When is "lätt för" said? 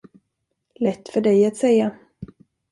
0.79-1.21